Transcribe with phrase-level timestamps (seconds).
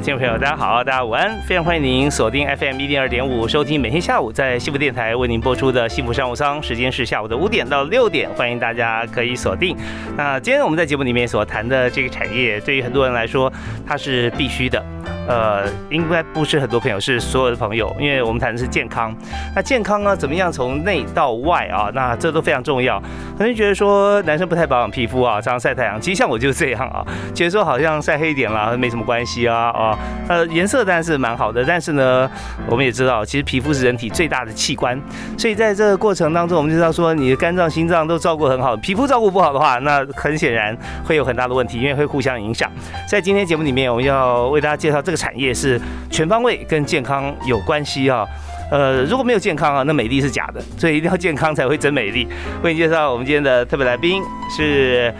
[0.00, 9.76] 听众朋友，大家好，大家午安，非常欢迎您锁定 FM 一零二点五，收听每天下午在幸福电台为您播出的幸福商务舱，时间是下午的五点到六点，欢迎大家可以锁定。
[10.16, 13.52] 那今天我们在节目里面所谈的这个产业，对于很多人来说，
[13.84, 14.80] 它是必须的。
[15.28, 19.14] 呃，应该不是很多朋友，是所有的朋友，因为我们谈的是健康。
[19.54, 21.90] 那健康呢，怎么样从内到外啊？
[21.94, 22.98] 那这都非常重要。
[22.98, 26.00] 很多人觉得说男生不太保养皮肤啊，常常晒太阳。
[26.00, 29.98] 其实像我就是这样啊，觉得说好像晒黑一点啦，没什么关系啊啊。
[30.28, 32.30] 呃，颜色当然是蛮好的，但是呢，
[32.66, 34.98] 我们也知道，其实皮肤是人体最大的器官。
[35.36, 42.70] 所以在这个过程当中，我们知道说，你的肝脏、心脏都照顾很好，皮肤照顾不好的话，那很显然会有很大的问题，因为会互相影响。
[43.06, 45.17] 在今天节目里面，我们要为大家介绍这个。
[45.18, 48.24] 产业是全方位跟健康有关系啊，
[48.70, 52.28] 呃，如果没有健康啊，那美丽是假的，所以一定要健康才会真美丽。
[52.62, 54.22] 为你介绍我们今天的特别来宾
[54.56, 55.12] 是，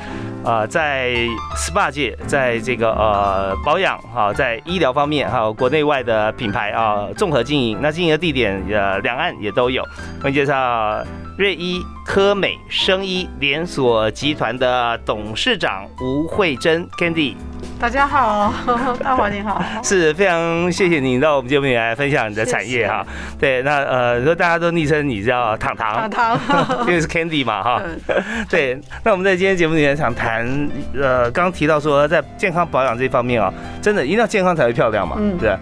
[0.44, 1.10] 呃，在
[1.56, 9.82] SPA 界，在这个呃保养哈，在医疗方面哈，国内外的品牌啊，综合经营，那经营的地点呃两岸也都有。
[10.22, 11.04] 为你介绍
[11.36, 17.34] 瑞医科美生医连锁集团的董事长吴慧珍 Candy。
[17.80, 18.52] 大家好，
[19.04, 23.06] 大华你好，是非常谢谢你到我们节目里来分享你的产业哈。
[23.38, 27.80] 对，那呃，说大家都昵称你叫糖糖，糖糖， 因为是 Candy 嘛哈。
[28.50, 30.44] 对，那我们在今天节目里面想谈，
[30.92, 35.56] 呃，刚刚提到说在健康保养这方面啊，真的一定要健康才会漂亮嘛，对。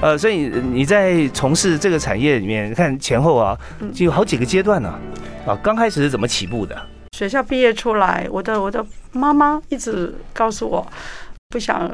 [0.00, 3.56] 呃，所以你在从事这个产业里面，看前后啊，
[3.94, 4.92] 就有好几个阶段呢。
[5.46, 6.76] 啊，刚开始是怎么起步的？
[7.16, 10.84] 学校毕业出来，我的我的妈妈一直告诉我。
[11.52, 11.90] 不想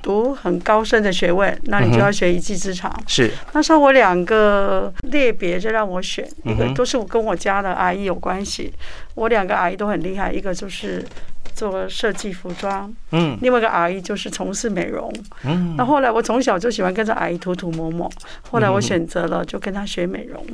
[0.00, 2.94] 读很高深的学问，那你就要学一技之长。
[3.08, 8.72] 是那时候我两个类别就让我选，一个都是我跟我家的阿姨有关系。
[9.16, 11.04] 我两个阿姨都很厉害，一个就是
[11.52, 15.74] 做设计服装，嗯，另外一个阿姨就是从事美容，嗯。
[15.76, 18.08] 那后来我从小就喜欢跟着阿姨涂涂抹抹，
[18.48, 20.46] 后来我选择了就跟她学美容。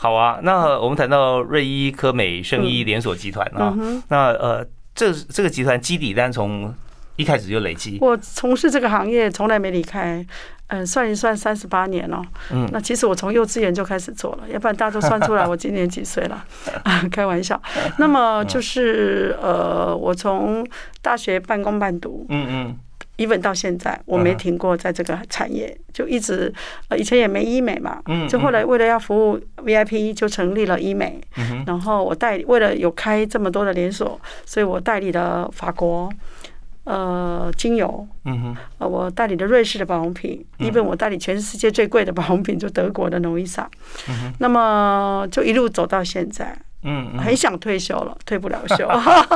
[0.00, 3.72] 好啊，那我们谈到瑞医科美圣医连锁集团啊，
[4.08, 6.74] 那呃，这这个集团基底单从。
[7.20, 7.98] 一开始就累积。
[8.00, 10.24] 我从事这个行业从来没离开，
[10.68, 12.22] 嗯，算一算三十八年了。
[12.50, 16.42] 嗯，那其实我从幼稚园就开始做了，要不然大家都算出来我今年几岁了。
[17.12, 17.60] 开玩笑。
[17.98, 20.66] 那么就是呃，我从
[21.02, 22.78] 大学半工半读，嗯嗯
[23.18, 26.52] ，even 到现在我没停过在这个产业，就一直
[26.88, 31.20] 呃以前也没医美嘛，嗯，就后来为了要服务 VIP 就成立了医美，
[31.66, 36.10] 然后我代为了有开这么多的连锁，所以我代理了法国。
[36.84, 43.68] 呃，精油，嗯哼，呃，我代理的瑞士的保养品，因为我代理全世界最贵的保养品，就德国的诺伊莎，
[44.08, 48.88] 嗯哼，那么就一路走到现在，嗯，很想退休了，退不了休。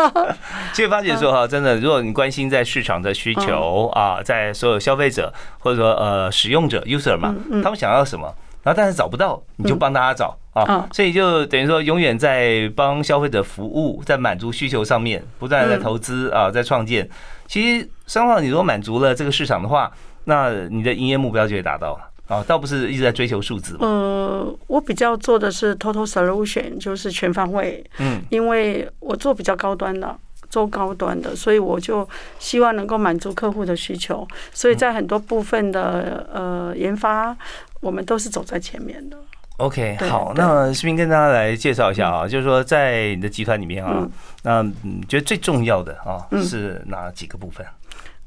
[0.73, 8.35] 其实发姐说哈，真的，如果你关心在市场的需求啊，在所有消费者或者说呃使用者 user 嘛，他们想要什么，
[8.65, 10.37] 然后但是找不到，你就帮大家找。
[10.55, 17.09] 啊，所以就等于说，永远在帮消费者服务，在满足需求上面，不断在投资啊，在创建。
[17.49, 19.91] 其实，商号你如果满足了这个市场的话，
[20.27, 21.99] 那你的营业目标就会达到
[22.29, 23.77] 啊，倒不是一直在追求数字。
[23.81, 27.85] 呃，我比较做的是 total solution，就是全方位。
[27.99, 30.17] 嗯，因为我做比较高端的，
[30.49, 32.09] 做高端的，所以我就
[32.39, 34.25] 希望能够满足客户的需求。
[34.53, 37.37] 所以在很多部分的呃研发，
[37.85, 39.17] 我们都是走在前面的。
[39.59, 44.09] OK，好，那视频跟大家来介绍一下啊，就是说在你的集团里面啊，
[44.43, 47.65] 那你，觉得最重要的啊是哪几个部分？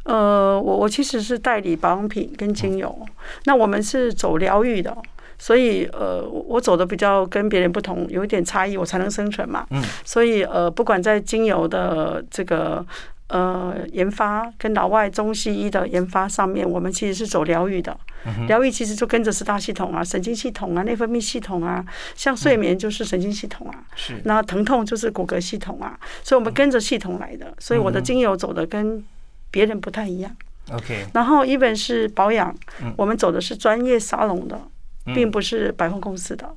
[0.03, 2.97] 呃，我我其实是代理保养品跟精油，
[3.43, 4.95] 那我们是走疗愈的，
[5.37, 9.67] 所以呃，我走的比较跟别人不同，有一点差异，我才能生存嘛。
[9.71, 12.85] 嗯，所以呃，不管在精油的这个。
[13.27, 17.97] 呃，研发跟老外中西医的研发上面，我们其实是走疗愈的。
[18.47, 21.85] 疗愈其实就跟着十大系统啊，神经系统啊，内分泌系统啊，
[22.15, 24.21] 像睡眠就是神经系统啊，是。
[24.23, 27.53] 那疼痛就是骨骼系统啊，所以我们跟着系统来的。
[27.59, 29.03] 所以我的精油走的跟
[29.51, 30.35] 别人不太一样。
[30.71, 31.05] OK。
[31.13, 32.55] 然后一本是保养，
[32.95, 34.57] 我们走的是专业沙龙的，
[35.13, 36.49] 并不是百货公司的。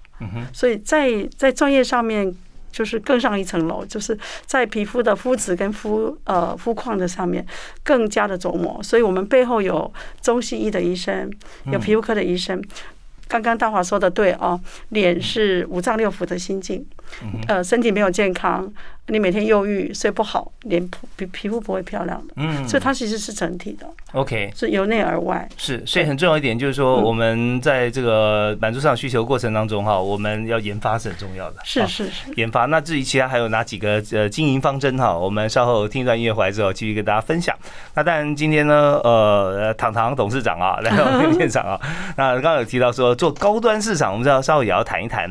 [0.52, 2.32] 所以在在专业上面。
[2.70, 7.44] 就是更上一层楼，就是在皮肤的肤质跟肤呃肤况的上面
[7.82, 8.82] 更加的琢磨。
[8.82, 11.30] 所以我们背后有中西医的医生，
[11.72, 12.62] 有皮肤科的医生。
[13.28, 16.84] 刚刚大华说的对哦，脸是五脏六腑的心境，
[17.46, 18.68] 呃，身体没有健康，
[19.10, 20.82] 你每天忧郁睡不好，脸
[21.16, 32.64] 皮皮肤不会漂亮的，嗯，所以它其实是整体的，OK，是由内而外，是，所以很重要一点就是说，我们在这个满足市场需求过程当中哈，我们要研发是很重要的，是是是，研发。
[32.64, 37.54] 那至于其他还有哪几个呃经营方针哈，我们稍后听一段音乐回来之后继续跟大家分享。
[37.94, 41.80] 那当然今天呢，呃，糖糖董事长啊来到现场啊，
[42.16, 43.10] 那刚刚有提到说。
[43.20, 45.28] 做高端市场，我们知道稍后也要谈一谈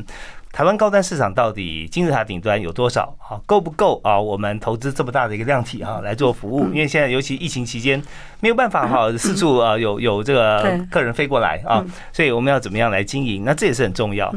[0.52, 3.40] 台湾高端市场到底金字塔顶端有多少啊？
[3.46, 4.20] 够不够啊？
[4.20, 8.02] 我们投资这么大的一个量体哈来做服务，因为现在尤其疫情期间
[8.40, 13.44] 没有办法哈四处啊有有这个客人飞过来啊，所以我们要怎么样来经营？
[13.46, 14.30] 那这也是很重要。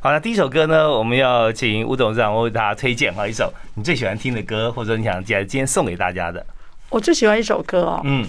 [0.00, 6.44] 好，那第一首歌呢，我们要请吴董事长为大家推荐哈一首你最喜欢听的歌，或者你想今天送给大家的。
[6.90, 8.26] 我最喜欢一首歌哦，嗯。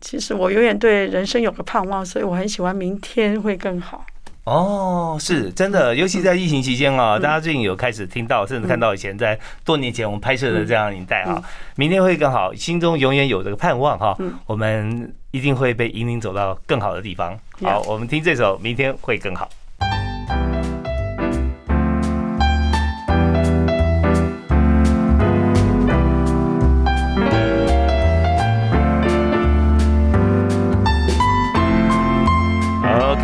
[0.00, 4.04] 其实我永远对人生有个盼望，所以我很喜欢明天会更好。
[4.44, 11.42] 哦，是真的，尤其在疫情期间啊，大家最近有开始听到，甚至看到以前在多年前我们拍摄的这样影带啊，
[11.76, 14.14] 明天会更好，心中永远有这个盼望哈，
[14.46, 17.34] 我们一定会被引领走到更好的地方。
[17.62, 19.46] 好，我们听这首《明天会更好》。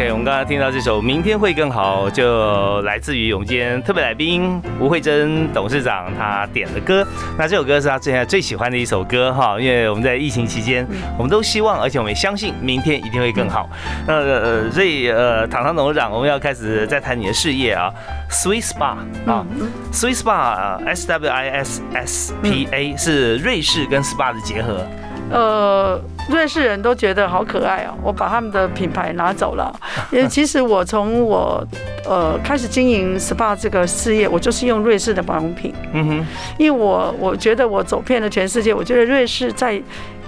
[0.01, 7.07] OK，我们刚刚听到这首《明天会更好》，就来自于我们今天特别来宾吴慧珍董事长他点的歌。
[7.37, 10.87] 那这首歌是他现在最喜欢的一首歌哈，因为我们在疫情期间，
[11.19, 13.69] 我们都希望，而且我们也相信明天一定会更好。
[14.07, 17.93] 那呃，所以呃，糖糖董事长，我们要开始再谈你的事业啊
[18.31, 19.45] ，Swiss Spa 啊
[19.93, 24.83] ，Swiss Spa，S W I S S P A 是瑞士跟 SPA 的结合。
[25.31, 29.73] 呃，瑞士人都觉得好可爱哦，我把他们的品牌拿走了。
[30.11, 31.65] 因为其实我从我
[32.05, 35.73] 呃开始经营 SPA 这个事业，我就是用瑞士的保养品。
[35.93, 36.27] 嗯哼，
[36.59, 39.81] 因为我我觉得我走遍了全世界，我觉得瑞士在。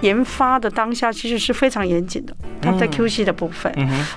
[0.02, 3.72] 研发的当下其实是非常严谨的，他们在 QC 的部分，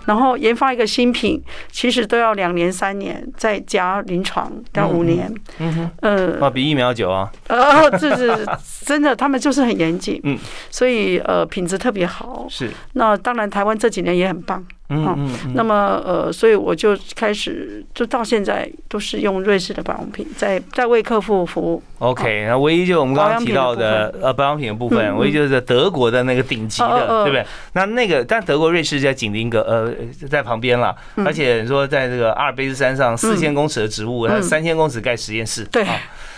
[0.06, 1.42] 然后研发一个新品，
[1.72, 5.34] 其实都要两年三年，再加临床到五年。
[5.60, 7.32] 嗯哼，呃，啊，比疫苗久啊。
[7.48, 8.46] 呃，这是
[8.84, 10.20] 真的，他们就是很严谨。
[10.24, 10.38] 嗯，
[10.70, 12.46] 所以呃，品质特别好。
[12.50, 12.70] 是。
[12.94, 14.66] 那当然，台湾这几年也很棒。
[14.90, 21.82] 嗯嗯，那么呃，所以我就开始，就到现在都是用瑞士的保养品，在在为客户服务。
[22.00, 27.46] OK，那唯一就我们刚刚提到的呃保养品的部分，唯一就是德国的那个顶级的，对不对？
[27.74, 29.92] 那那个但德国瑞士在紧邻个呃
[30.30, 30.96] 在旁边了，
[31.26, 35.84] 而且你说在这个阿尔卑斯山上四千公尺的植物，三千公尺盖实验室，对。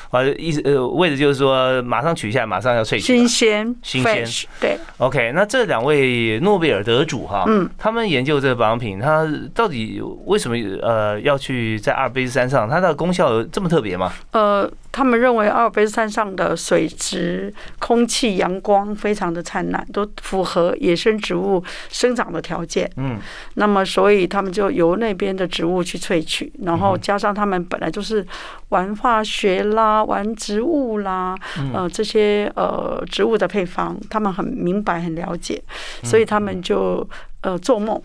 [0.09, 4.25] 啊，意思呃，为的就是说，马上取下来，马上要萃取，新鲜，新鲜，
[4.57, 4.77] 对。
[4.97, 12.67] OK，那这两位诺贝尔得主哈，嗯，他们研究这个保养品，它到底为什么呃要去在阿尔卑斯山上？
[12.67, 14.11] 它的功效这么特别吗？
[14.31, 14.69] 呃。
[14.97, 22.89] 他们认为阿尔卑斯山上的水质、空气、阳光非常的灿烂，都符合野生植物生长的条件。
[22.95, 23.19] 嗯，
[23.53, 28.25] 那么所以他们就由那边的植物去萃取，然后加上他们本来就是
[28.69, 31.35] 玩化学啦、玩植物啦，
[31.75, 35.61] 呃，这些呃植物的配方，他们很明白、很了解，
[36.01, 37.07] 所以他们就
[37.41, 38.01] 呃做梦，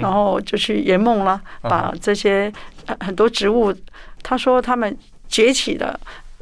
[0.00, 2.50] 然后就去圆梦了，把这些
[3.00, 3.74] 很多植物，
[4.22, 4.96] 他说他们
[5.28, 6.00] 崛起的。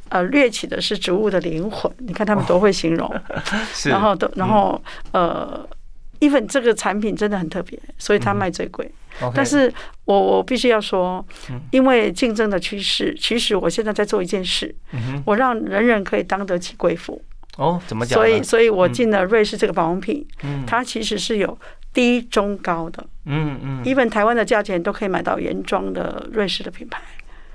[0.08, 3.12] 呃，掠起的是植物的灵魂，你看他们多会形容，
[3.86, 5.68] 然后都，然后呃
[6.20, 8.90] ，even 这个产品真的很特别，所以它卖最贵。
[9.34, 9.72] 但是
[10.04, 11.24] 我我必须要说，
[11.72, 14.74] 因为竞争的趋势，其实我现在在做一件事，
[15.24, 17.20] 我让人人可以当得起贵妇。
[17.56, 18.16] 哦，怎么讲？
[18.16, 20.24] 所以，所以我进了瑞士这个保养品，
[20.64, 21.58] 它其实是有
[21.92, 23.04] 低、中、高的。
[23.26, 27.02] 嗯嗯，even 台湾的价钱都可以买到原装的瑞士的品牌。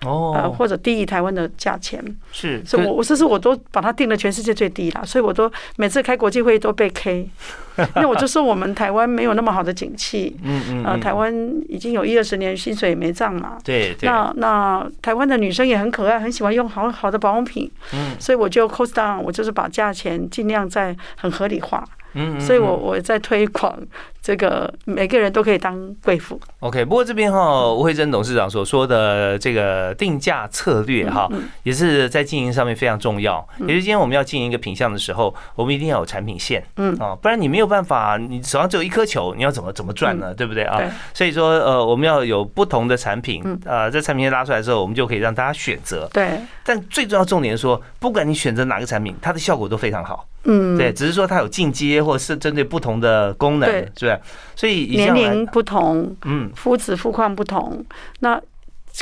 [0.06, 7.30] 哦，呃，或者低于台湾的价钱，是，所以我我这是我都把它定了全世界最低了，所以我都每次开国际会议都被 K，
[7.96, 11.34] 那我就说我们台湾没有那么好的景气，嗯嗯，呃，台湾
[11.70, 21.84] 已经有一二十年薪水没涨嘛，对，那那台湾的女生也很可爱，很喜欢用好好的保养品，嗯，所以我就 cost down，我就是把价钱尽量在很合理化。
[22.16, 23.76] 嗯，所以我我在推广。
[24.24, 26.40] 这个每个人都可以当贵妇。
[26.62, 31.30] OK，不过这边哈，吴慧珍董事长所说的这个定价策略哈，
[31.64, 33.46] 也是在经营上面非常重要。
[33.60, 40.34] 也就是今天我们要经营一个品相的时候，我们一定要有产品线，嗯啊，不然你没有办法，你手上只有一颗球，你要怎么怎么赚呢？
[40.34, 40.82] 对不对啊？
[41.14, 46.10] 所以说呃，我们要有不同的产品，呃，在产品线拉出来之后，我们就可以让大家选择。
[46.14, 46.40] 对。
[46.66, 50.26] 但最重要重点说，不管你选择哪个产品，它的效果都非常好。
[50.46, 54.22] 嗯，对，只是说它有进阶，或者是针对不同的功能，是吧？
[54.56, 57.86] 所以年龄不同，嗯，肤质肤况不同，
[58.20, 58.42] 那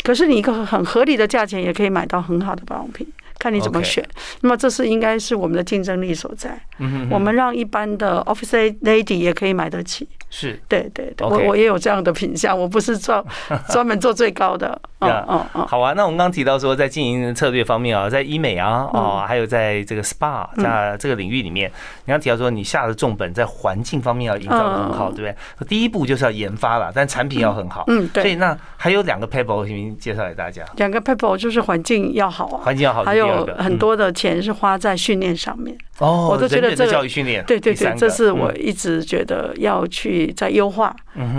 [0.03, 3.05] 可是你一个很合理的价钱，也可以买到很好的保养品。
[3.41, 4.07] 看你怎么选，
[4.41, 6.61] 那么这是应该是我们的竞争力所在。
[7.09, 10.07] 我们让一般的 office lady 也可以买得起。
[10.33, 13.21] 是对对对，我我也有这样的品相，我不是专
[13.67, 14.79] 专门做最高的。
[14.99, 15.91] 嗯嗯嗯，好啊。
[15.93, 21.69] 那我们刚刚提到说，在经营策略方面啊，在医美啊，哦，还有在这个 SPA 在这个领域里面，
[22.05, 25.67] 你刚提到说，你下的重本在环境方面要营造的很好，对不对？
[25.67, 27.83] 第一步就是要研发了，但产品要很好。
[27.87, 28.23] 嗯，对。
[28.23, 30.63] 所以那还有两个 paper，请介绍给大家。
[30.77, 35.77] 两个 paper 就是环境要好啊，环境要好，还有很多的钱是花在训练上面。
[35.99, 40.95] 哦，我都觉得这个教育训练，对对对，这是我一直觉得要去在优化、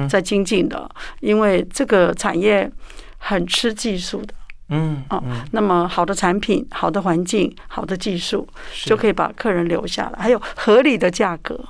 [0.09, 0.89] 在精进的，
[1.21, 2.71] 因为这个产业
[3.19, 4.35] 很吃技术的。
[4.69, 8.49] 嗯啊，那么好的产品、好的环境、好的技术，
[8.85, 11.61] 就可以把客人留下来，还有合理的价格。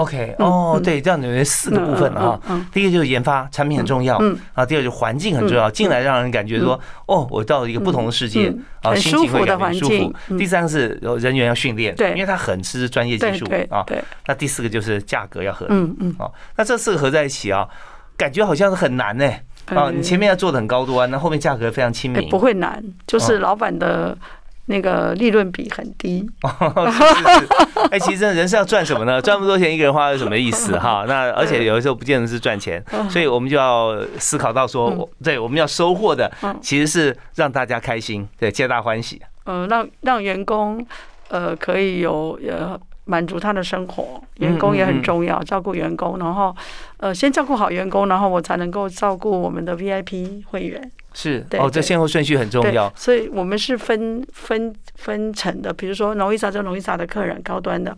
[0.00, 2.40] OK，哦，对，这样有四个部分啊。
[2.72, 4.16] 第一个就是研发，产品很重要。
[4.20, 8.50] 嗯啊，第二就是环境很重要，进来让人感觉说，哦，我到了一个不同的世界
[8.82, 10.14] 啊，心情会很舒服。
[10.38, 13.84] 第三个是人员要训练，对，因为他很吃专业技术啊。
[13.86, 15.74] 对，那第四个就是价格要合理。
[15.74, 16.16] 嗯嗯。
[16.18, 17.68] 啊，那这四个合在一起啊，
[18.16, 19.30] 感觉好像是很难呢。
[19.66, 22.26] 啊，你前面要做的很高端，那后面价格非常亲民。
[22.30, 24.16] 不会难，就是老板的。
[24.70, 26.24] 那个利润比很低，
[27.90, 29.20] 哎，其实人是要赚什么呢？
[29.22, 31.04] 赚那么多钱，一个人花有什么意思哈？
[31.08, 36.30] 那而且有的时候不见得是赚钱，所以我们就要思考到说，对，我们要收获的
[36.62, 39.20] 其实是让大家开心，对，皆大欢喜。
[39.44, 40.86] 呃，让让员工
[41.28, 46.54] 呃可以有呃满足他的生活，员工也很重要，照顾员工，然后
[46.98, 50.92] 呃先照顾好员工，然后我才能够照顾我们的 VIP 会员。
[51.12, 52.92] 是哦，这先后顺序很重要。
[52.96, 57.96] 所以我们是分分分层的，比如说容易撒就容易撒的客人，高端的，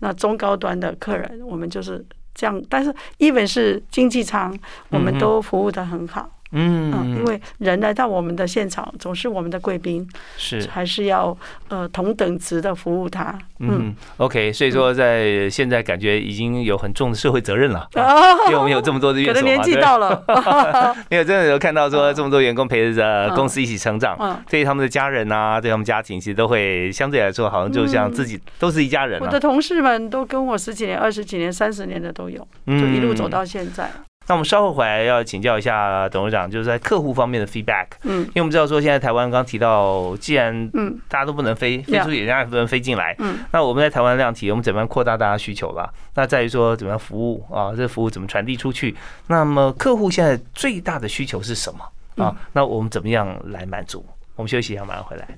[0.00, 2.04] 那中高端的客人，我们就是
[2.34, 2.62] 这样。
[2.68, 4.56] 但是，even 是经济舱，
[4.90, 6.30] 我们都服务的很好。
[6.54, 11.36] 嗯，因为人来到我们的现场，总是我们的贵宾，是还是要
[11.68, 13.36] 呃同等值的服务他。
[13.58, 17.88] 嗯，OK，所以说在现在感觉已经有很重的社会责任了，
[18.46, 20.22] 因为我们有这么多的 员工，年纪到了，
[21.10, 29.20] 没有真的有看到说这么多员工陪着公司一起成长，对他们的家人啊，对他们家庭，其实都会相对来说好像就像自己都是一家人。
[29.20, 33.90] 我的同事们都跟我十几年、二十几年、三十年的都有，就一路走到现在。
[34.26, 37.86] 那我们稍后回来要请教一下董事长，就是在客户方面的 feedback。
[38.02, 43.14] 嗯，因为我们知道说现在台湾刚提到，既然嗯大家都不能飞，飞出也让不能飞进来。
[43.18, 45.92] 嗯，那我们在台湾量体，我们怎么样扩大大家需求了？
[46.14, 47.74] 那在于说怎么样服务啊？
[47.76, 48.96] 这服务怎么传递出去？
[49.26, 52.34] 那么客户现在最大的需求是什么啊？
[52.52, 54.04] 那我们怎么样来满足？
[54.36, 55.28] 我们休息一下，马上回来。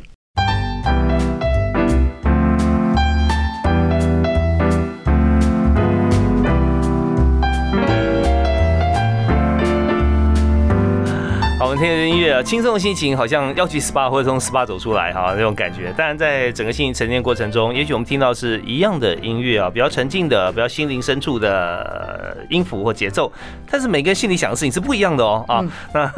[11.59, 15.91] 我们听着音乐啊，轻松的心情好像要去 SPA 或者从 SPA 走出来哈，那种感觉。
[15.97, 23.33] 当然，在整个心情沉淀过程中，也许我们听到是一样的音乐啊，比较沉静的，比较心灵深处的音符或节奏。
[23.71, 25.65] 但是每个人心里想的事情是不一样的哦啊。
[25.95, 26.13] 那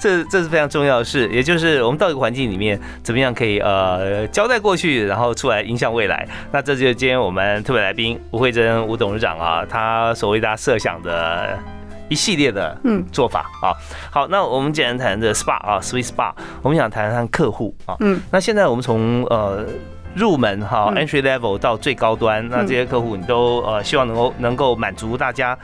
[0.00, 6.26] 这这是非常重要的事，也就是我们到一个环境里面，怎么样可以呃交代过去，然后出来影响未来。
[6.50, 11.77] 那这就是今天我们特别来宾吴慧珍吴董事长啊，他所为大家设想的。
[12.08, 13.72] 一系列的嗯做法啊，
[14.10, 19.66] 好，那我们简单谈的 SPA 啊，Sweet SPA，我们想谈谈客户啊，嗯，那现在我们从呃
[20.14, 25.56] 入门哈 entry level 到最高端，那这些客户你都呃希望能够能够满足大家。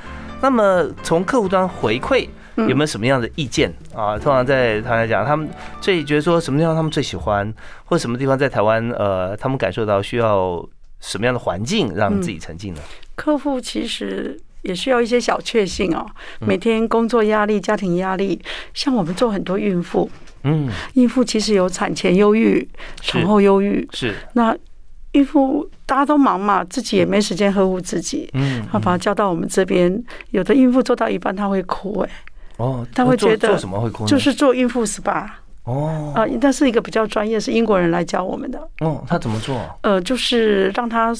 [0.42, 4.18] 那么从客户端回馈有没有什么样的意见啊？
[4.18, 5.48] 通常在他来讲，他们
[5.80, 7.50] 最觉得说什么地方他们最喜欢，
[7.86, 10.62] 或者什么地方在台湾呃他们感受到需要
[11.00, 12.80] 什么样的环境让自己沉浸呢？
[13.14, 14.38] 客户其实。
[14.64, 16.04] 也需要一些小确幸哦。
[16.40, 18.38] 每天工作压力、家庭压力，
[18.74, 20.10] 像我们做很多孕妇，
[20.42, 22.68] 嗯，孕妇其实有产前忧郁、
[23.00, 24.14] 产后忧郁，是。
[24.32, 24.54] 那
[25.12, 32.10] 孕妇大家都忙嘛，自己也没时间呵护自己，嗯，他把她叫到我们这边，有的孕妇做到一半，她会哭，哎，
[32.56, 34.04] 哦，她会觉得做什么会哭？
[34.06, 35.28] 就是做孕妇 SPA，
[35.64, 38.58] 哦，啊，那是一个比较专业，是英国人来教我们的。
[38.80, 39.60] 哦，他怎么做？
[39.82, 41.14] 呃，就是让她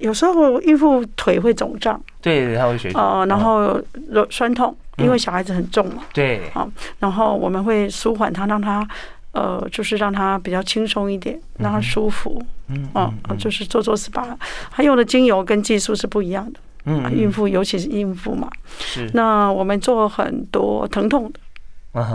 [0.00, 3.80] 有时候孕妇腿会肿胀，对，她会水肿，呃，然后
[4.10, 6.66] 酸酸痛，嗯因为小孩子很重嘛，对，啊
[6.98, 8.86] 然后我们会舒缓她，让她
[9.32, 14.36] 呃，就是让她比较轻松一点，让她舒服，嗯啊，就是做做 SPA，
[14.70, 21.40] 他用的精油跟技术是不一样的，嗯啊孕妇尤其是孕妇嘛，是，那我们做很多疼痛的。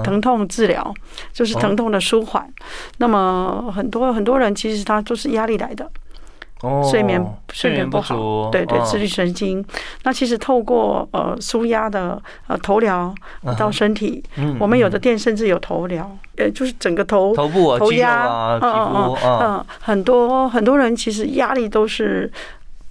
[0.02, 0.94] 疼痛治疗
[1.34, 2.48] 就是疼痛的舒缓。
[3.00, 5.90] 那么很多很多人其实他都是压力来的，
[6.64, 8.86] 哦睡眠睡眠不好，对对，嗯。
[8.86, 9.64] 自律神经。
[10.04, 13.14] 那其实透过呃舒压的呃头疗
[13.58, 22.32] 到身体，嗯我们有的店甚至有头疗，呃，就是整个头头部啊、头压啊、皮嗯嗯肤啊，嗯，很多很多人其实压力都是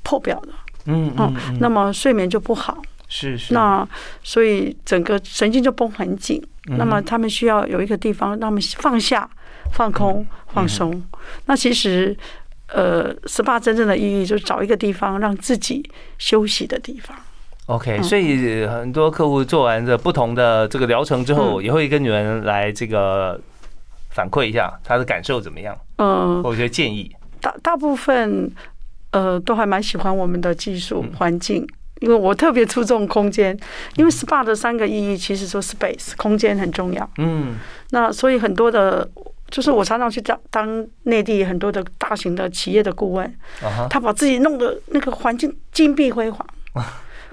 [0.02, 0.48] 破表的，
[0.86, 2.76] 嗯嗯嗯，那么睡眠就不好。
[3.08, 3.86] 是是，那
[4.22, 9.28] 所以整个神经就绷很紧，嗯那么他们需要有一个地方让他们放下、
[9.72, 11.02] 放嗯空、放松。
[11.46, 12.16] 那其实，
[12.72, 15.88] 呃，SPA 真正的意义就是找一个地方让自己
[16.18, 17.16] 休息的地方。
[17.66, 23.40] OK，嗯所以很多客户做完这不同的这个疗程之后，嗯也会跟你们来这个
[24.10, 27.14] 反馈一下他的感受怎么样，嗯、或者建议。
[27.40, 28.50] 大大部分
[29.12, 31.66] 呃都还蛮喜欢我们的技术嗯环境。
[32.00, 33.56] 因为我特别注重空间，
[33.94, 37.08] 因为 SPA 的三个意义其实说 space 空间很重要。
[37.18, 37.54] 嗯
[37.90, 39.08] 那所以很多的，
[39.52, 43.32] 就是我常常去当当内地很多的大型的企业的顾问，
[43.88, 46.44] 他把自己弄得那个环境金碧辉煌。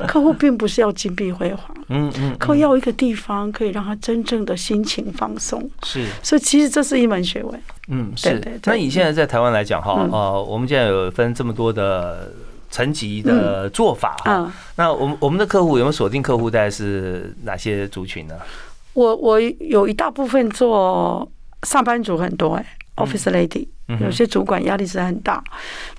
[0.07, 5.61] 客户并不是要金碧辉煌，嗯嗯，客户要一个地方可以让他真正的心情放松。
[5.83, 7.61] 是所以其实这是一门学问。
[7.89, 8.53] 嗯是对对。
[8.53, 12.31] 对那以现在在台湾来讲哈，嗯呃，我们现在有分这么多的
[12.71, 14.37] 层级的做法哈。
[14.37, 18.35] 嗯，那我们我们的客户有没有锁定客户大概是哪些族群呢？
[18.93, 21.29] 我我有一大部分做
[21.63, 25.43] 上班族很多哎、office lady，嗯有些主管压力是很大。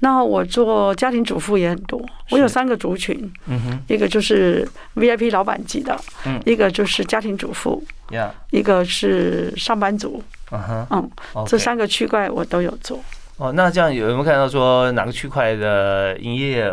[0.00, 2.00] 那我做家庭主妇也很多，
[2.30, 10.22] 我有三个族群，嗯哼，一个就是 VIP 老板级的嗯，一个就是家庭主妇，呀，一个是上班族。
[10.52, 11.10] 嗯哼
[11.46, 12.98] 这三个区块我都有做。
[13.36, 16.70] 哦，那这样有有没有看到说哪个区块的营业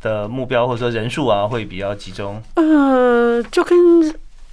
[0.00, 2.42] 的目标或者说人数啊会比较集中？
[2.54, 3.76] 呃，就跟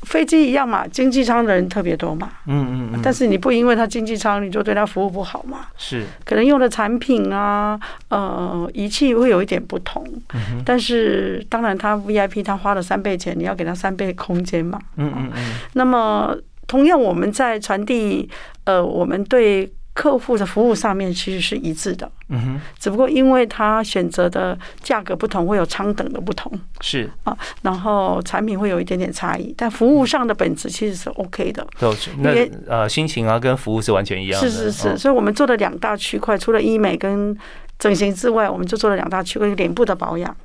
[0.06, 2.30] 飞机一样嘛，经济舱的人特别多嘛。
[2.48, 5.68] 嗯嗯嗯，但是你不因为他经济舱，你就对他服务不好嘛？
[5.78, 10.06] 是可能用的产品啊，呃，仪器会有一点不同。
[10.34, 14.80] 嗯但是当然，他 VIP 他花了三倍钱，你要给他三倍空间嘛。
[14.98, 16.36] 嗯嗯嗯那么，
[16.68, 18.30] 同样我们在传递
[18.64, 26.52] 呃，我们对客户的服务上面其实是一致的，嗯哼，只不过因为他选择的价格不同，会有舱等的不同。
[26.82, 31.66] 是啊然后产品会有一点点差异，但服务上的本质其实是 OK 的。
[31.80, 37.36] 都是那呃心情啊跟服务是完全一样的，是是是，哦所以我们做了两大区块，除了医美跟
[37.80, 40.36] 整形之外，我们就做了两大区块：脸部的保养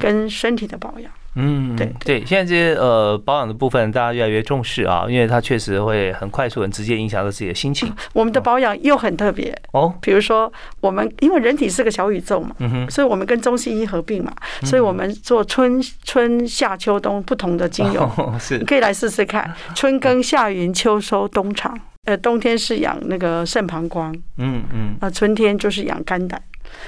[0.00, 1.12] 跟身体的保养。
[1.40, 7.92] 嗯，对对，现在这些呃保养的部分，大家越来越重视啊，因为它确实会很快速、很直接影响到自己的心情。
[8.12, 12.54] 我们的保养又很特别，哦，比如说我们因为人体是个小宇宙嘛，
[12.90, 14.32] 所以我们跟中西医合并嘛，
[14.64, 19.54] 所以我们做春春夏秋冬不同的精油， 哦是你可以来试试看。
[19.76, 26.40] 春耕夏耘秋收冬藏，呃，冬天是养那个肾膀胱，嗯嗯啊，春天就是养肝胆，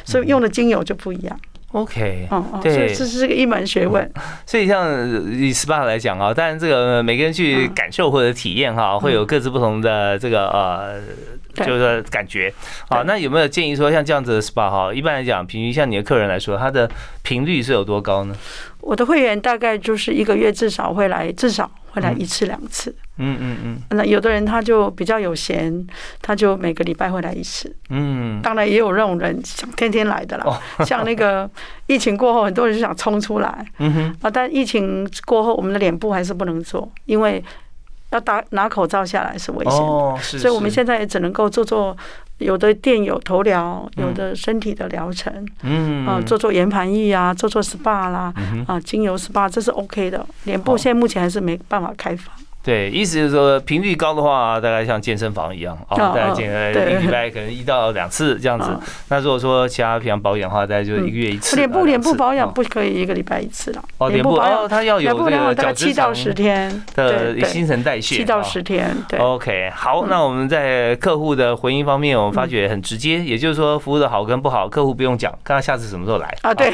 [0.05, 1.39] 所以用的精油就不一样。
[1.73, 4.11] ，OK，哦哦，对所以这是个一门学问。
[4.47, 4.89] 所以像
[5.31, 11.01] 以 SPA 来讲啊，当然这个每个人去嗯感受或者体验哈，会有各自不同的这个呃。
[11.53, 12.51] 就是感觉
[12.89, 16.89] 好，那有没有建议说像这样子的 SPA 哈，一般来讲，平均像你的客人来说，他的
[17.23, 18.35] 频率是有多高呢？
[18.81, 22.95] 我的会员大概就是一个月至少会来，至少会来一次两次。
[23.19, 25.87] 嗯嗯嗯那有的人他就比较有闲，
[26.23, 27.75] 他就每个礼拜会来一次。
[27.91, 31.49] 嗯，当然也有那种人想天天来的啦， 像那个
[31.87, 34.31] 疫情过后，很多人就想冲出来嗯哼，啊。
[34.31, 37.45] 但疫情过后，我们的脸部还是不能做，因为
[38.11, 39.87] 要打拿口罩下来是危险的。
[39.87, 41.97] 哦，是，所以我们现在也只能够做做，
[42.41, 50.27] 有的店有头疗，有的身体的疗程，嗯啊，做做岩盘浴啊，做做 SPA 啦，嗯啊，精油 SPA 这是 OK 的。
[50.45, 52.35] 脸部现在目前还是没办法开放。
[52.63, 56.95] 对，意思就是说频率高的话，大概像健身房一样啊，哦大概哦健一对。
[56.95, 58.67] 个礼拜可能一到两次这样子。
[58.71, 58.81] 啊。
[59.09, 61.59] 那如果说其他平常保养的话，大概就一个月一次啊。
[61.59, 65.15] 脸部脸部保养不可以一个礼拜一次了，哦，脸部保养哦，它要有
[65.55, 69.19] 这个七到层十天，的新陈代谢，七到啊十天，对。
[69.19, 70.09] OK，好，嗯。
[70.11, 76.37] 那我们在客户的回应方面，我们发觉很直接，也就是说服务的好跟不好，客户不用讲，看他下次什么时候来。
[76.43, 76.71] 啊，对，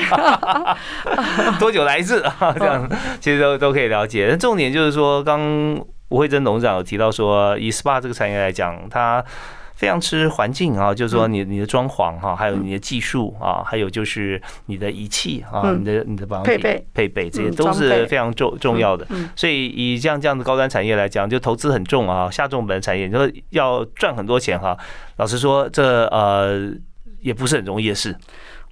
[1.60, 2.22] 多久来一次？
[2.22, 2.52] 啊？
[2.58, 4.26] 这样其实都都可以了解。
[4.28, 5.75] 那重点就是说，刚
[6.08, 9.24] 吴慧珍董事长有提到说，以 SPA 这个产业来讲，它
[9.74, 19.06] 非常吃环境啊，就是说你你的装潢哈，还有你的技术啊，还有就是你的仪器啊，你的你的保养配备配备这些都是非常重重要的。
[19.34, 24.78] 所以以这样这样的高端产业来讲，就投资很重啊，下重本产业，你说要赚很多钱哈。
[25.16, 26.70] 老实说，这呃
[27.20, 28.16] 也不是很容易的事。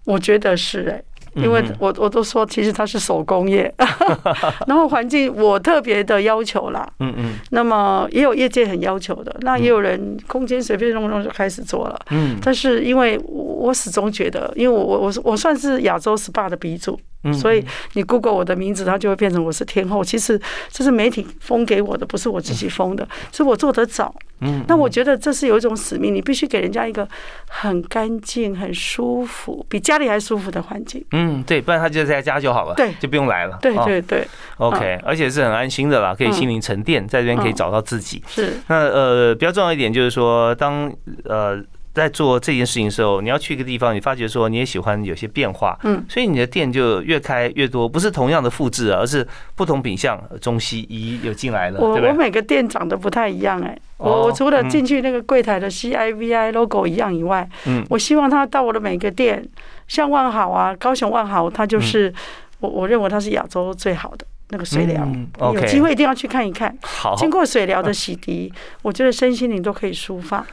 [0.05, 1.03] 我觉得是哎。
[1.37, 3.73] 因为我我都说，其实它是手工业，
[4.66, 6.88] 然后环境我特别的要求啦。
[7.01, 7.35] 嗯嗯。
[7.51, 11.99] 那么也有业界很要求的，那也有人空间随便弄弄就开始做了。
[12.11, 12.37] 嗯。
[12.42, 16.99] 但是因为我始终觉得，因为我我我我算是亚洲 SPA 的鼻祖。
[17.33, 20.05] 所以你 Google 我的名字，它就会变成我是天后。
[20.05, 24.15] 其实这是媒体封给我的，不是我自己封的，是我做得早。
[24.41, 27.09] 嗯，那我觉得这是有一种使命，你必须给人家一个
[27.49, 31.03] 很干净、很舒服，比家里还舒服的环境。
[31.13, 33.57] 嗯，对，不然他就在家就好了，对，就不用来了。
[33.63, 34.27] 对对对
[34.59, 38.23] ，OK，而且是很安心的啦，可以心灵沉淀，在这边可以找到自己。
[38.27, 38.55] 是。
[38.67, 40.93] 那呃，比较重要一点就是说，当
[41.25, 41.63] 呃。
[41.94, 59.48] 在做这件事情的时候，你要去一个地方，你发觉说你也喜欢有些变化，嗯，所以你的店就越开越多，不是同样的复制，而是不同品相，中西医又进来了，我我每个店长得不太一样，哎，我我除了进去那个柜台的 C I V I logo 一样以外，嗯，我希望他到我的每个店，
[59.87, 62.12] 像万豪啊，高雄万豪，他就是
[62.59, 65.07] 我我认为他是亚洲最好的那个水疗，
[65.52, 68.52] 有机会一定要去看一看，好，经过水疗的洗涤，
[68.83, 70.44] 我觉得身心灵都可以抒发。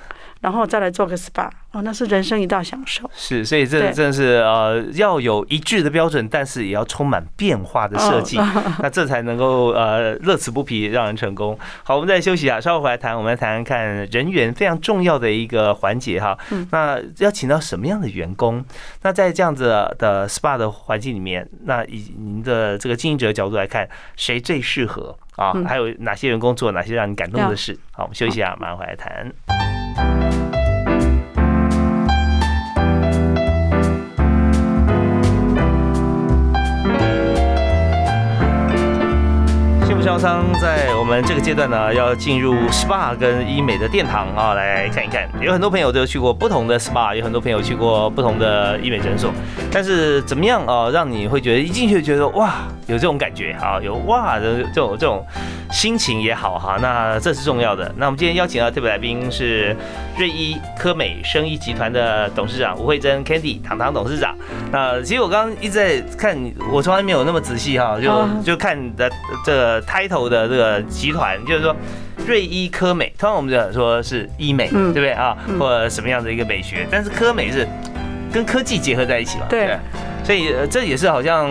[0.41, 3.09] 然后再来做个 SPA 哦，那是人生一大享受。
[3.15, 8.37] 是，所以这真的是呃，要有一致的标准，但是也要充满变化的设计，
[8.81, 11.57] 那这才能够呃乐此不疲，让人成功。
[11.83, 13.15] 好，我们再休息一下，稍后回来谈。
[13.15, 16.37] 我们来谈谈看人员非常重要的一个环节哈。
[16.71, 18.65] 那要请到什么样的员工？
[19.03, 19.65] 那在这样子
[19.97, 25.53] 的 SPA 的环境里面，那以您的这个经营者角度来看，谁最适合啊？
[25.67, 27.77] 还有哪些员工做哪些让你感动的事？
[27.91, 29.31] 好，我们休息一下，马上回来谈。
[40.03, 45.29] 招商在我们这个阶段呢，要进入 SPA 跟医美的殿堂啊，来看一看。
[45.39, 49.31] 有很多朋友都去过不同的 SPA，有很多朋友去过不同的医美诊所。
[49.71, 52.55] 但是怎么样啊，让你会觉得一进去就觉得哇，
[52.87, 55.23] 有这种感觉啊，有哇的这种这种
[55.71, 56.77] 心情也好哈。
[56.81, 57.93] 那这是重要的。
[57.95, 59.75] 那我们今天邀请到特别来宾是
[60.17, 64.35] 瑞医科美生意集团的董事长吴慧珍 Candy 糖糖董事长。
[64.71, 66.35] 那其实我刚刚一直在看，
[66.71, 69.09] 我从来没有那么仔细哈，就就看的
[69.45, 71.75] 这开头的这个集团就是说，
[72.25, 75.37] 瑞医科美，通常我们讲说是医美，对不对啊？
[75.59, 76.87] 或者什么样的一个美学？
[76.89, 77.67] 但是科美是
[78.31, 79.45] 跟科技结合在一起嘛？
[79.49, 79.77] 对。
[80.23, 81.49] 所以这也是好像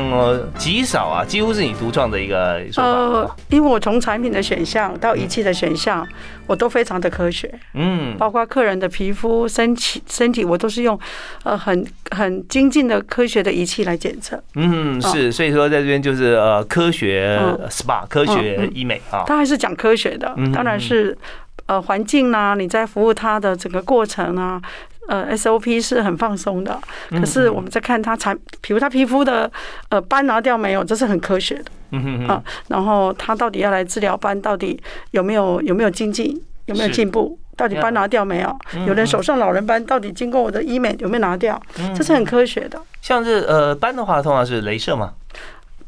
[0.57, 2.89] 极少啊，几乎是你独创的一个说法。
[2.89, 6.07] 呃，因为我从产品的选项到仪器的选项，
[6.47, 7.53] 我都非常的科学。
[7.75, 10.99] 嗯，包括客人的皮肤、身体、身体，我都是用
[11.43, 14.41] 呃很很精进的科学的仪器来检测。
[14.55, 19.25] 嗯，是，所以说在这边就是呃科学 SPA、科学医美啊。
[19.27, 21.19] 他还是讲科学的，当然是
[21.67, 24.63] 呃环境啊，你在服务他的整个过程啊。
[25.09, 26.79] 呃，SOP 是很放松的，
[27.11, 29.51] 可是我们在看他产，比如他皮肤的
[29.89, 31.65] 呃斑拿掉没有，这是很科学的。
[31.93, 37.37] 嗯啊，然后他到底要来治疗斑，到底有没有有没有精进，有没有进步？
[37.57, 38.57] 到底斑拿掉没有？
[38.87, 41.61] 有人手上老人斑，到底经过我的医美有没有拿掉？
[41.95, 42.81] 这是很科学的。
[43.03, 45.15] 像是呃斑的话，通常是镭射吗？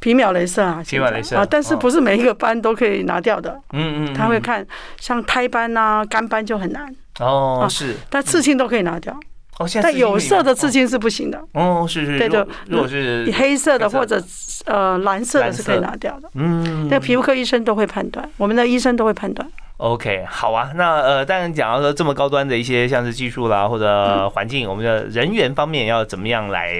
[0.00, 3.56] 皮秒镭射啊，皮秒镭射啊，但是不是每一个斑都可以拿掉的。
[3.72, 4.66] 嗯嗯，他会看
[4.98, 6.92] 像胎斑啊、干斑就很难。
[7.20, 9.12] 哦，是，但刺青都可以拿掉。
[9.58, 11.38] 哦，但有色的刺青是不行的。
[11.52, 12.46] 哦，是是，对的。
[12.66, 14.22] 如果是黑色的或者
[14.64, 16.30] 呃蓝色的是可以拿掉的。
[16.34, 19.46] 嗯，那皮肤科医生都会判断，我们的医生都会判断。
[19.82, 20.70] OK，好啊。
[20.76, 26.72] 那呃，当然讲到说这么高端的一些像是技术啦或者环境，我们的人员方面要怎么样来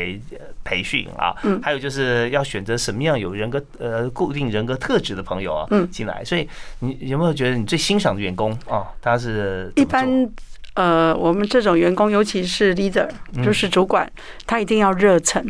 [0.63, 1.35] 培训啊？
[1.43, 6.25] 嗯，还有就是要选择什么样有人格呃固定人格特质的朋友啊嗯进来。
[6.25, 8.87] 所以你有没有觉得你最欣赏的员工啊？
[9.01, 10.31] 他是一般。
[10.75, 13.07] 呃，我们这种员工，尤其是 leader，
[13.45, 14.11] 就是主管，
[14.47, 15.45] 他一定要热忱，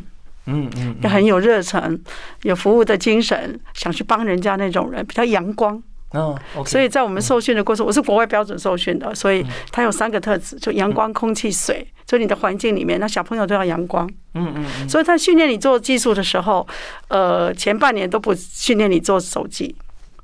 [0.47, 2.01] 嗯嗯，要很有热忱，
[2.43, 5.81] 有服务的精神，想去帮人家那种人，比较阳光。
[6.13, 14.09] 哦，所以在我们受训的过程，我是国外标准受训的，所以它有三个特质，就阳光、空气、水，就你的环境里面，那小朋友都要阳光。
[14.35, 16.67] 嗯嗯，所以他训练你做技术的时候，
[17.09, 19.75] 呃，前半年都不训练你做手机，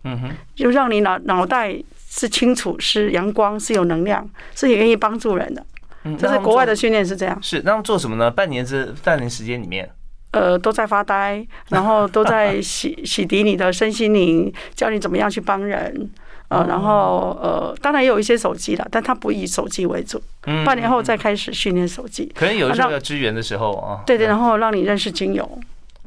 [0.05, 1.77] 嗯哼，就让你脑脑袋。
[2.11, 5.65] 是清楚，是阳光，是有能量，是也愿意帮助人的。
[6.05, 7.39] 嗯，这是国外的训练是这样。
[7.43, 8.31] 是，那么做什么呢？
[8.31, 9.89] 半年之半年时间里面，
[10.33, 16.11] 呃，都在发呆， 然后都在洗洗涤你的身心灵，教你怎么样去帮人。
[16.49, 20.19] 呃，然后呃，当然也有一些手机了，但他不以手机为主。
[20.47, 22.33] 嗯半年后再开始训练手机。
[22.35, 24.01] 可能有的时候要支援的时候啊。
[24.07, 25.47] 对对，然后让你认识精油。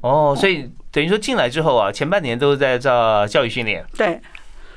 [0.01, 2.89] 哦，所以等于说进来之后啊，前半年都是在这
[3.27, 3.85] 教育训练。
[3.95, 4.19] 对，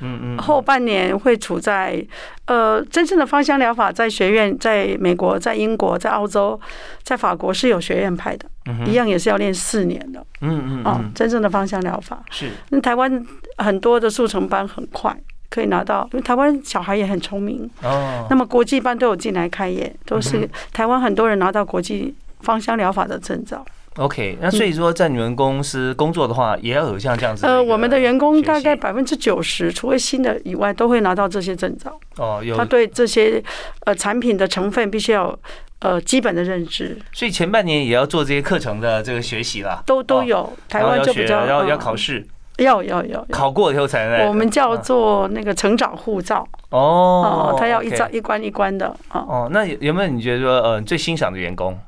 [0.04, 0.38] 嗯嗯。
[0.38, 2.04] 后半年会处在
[2.44, 6.60] 呃真正的芳香疗法，在学院，在美国，在英国，在澳洲，
[7.02, 8.46] 在法国是有学院派的，
[8.86, 10.24] 一样也是要练四年的。
[10.42, 12.22] 嗯嗯哦嗯，，真正的芳香疗法。
[12.30, 13.26] 是那台湾
[13.58, 15.16] 很多的速成班很快
[15.48, 17.68] 可以拿到，因为台湾小孩也很聪明。
[17.82, 18.26] 哦。
[18.28, 23.64] 那么国际班都有进来开业，都嗯是台湾很多人拿到国际芳香疗法的证照。
[23.96, 27.46] OK，那所以说在你们公司工作的话，也要有像这样子。
[27.46, 31.96] 呃，我们的员工大概百分之九十，除了新的以外，都会拿到这些证照。
[32.16, 33.40] 哦，有他，对这些
[33.86, 35.38] 呃产品的成分必须要
[35.78, 39.80] 呃基本的认知，所以前半年也要做这些课程的这个学习啦。
[39.86, 40.52] 都都有。
[40.68, 42.26] 台湾就比较要要呃考试，
[42.58, 43.26] 要要要要。
[43.30, 44.26] 考过以后才能。
[44.26, 49.24] 我们叫做那个成长护照哦哦，，他要一张一关一关的啊。
[49.28, 51.78] 哦，那有有没有你觉得说呃最欣赏的员工？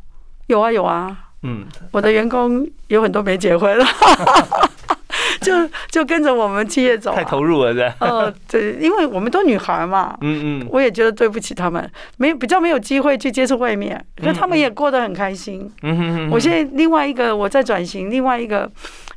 [0.47, 3.79] 有啊有啊，嗯，我的员工有很多没结婚，
[5.41, 5.53] 就
[5.91, 7.17] 就跟着我们企业走、啊。
[7.17, 7.95] 太投入了，是吧？
[8.01, 15.71] 呃，对，因为我们都女孩嘛，嗯嗯我也觉得对不起他们，没有比较没有机会去接触外面，可他们也过得很开心。
[15.83, 18.71] 嗯哼哼我现在另外一个我在转型，另外一个